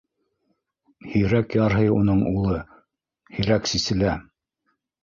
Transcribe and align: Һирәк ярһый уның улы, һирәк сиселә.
Һирәк 1.11 1.53
ярһый 1.59 1.93
уның 1.99 2.25
улы, 2.33 2.59
һирәк 3.39 3.73
сиселә. 3.75 4.21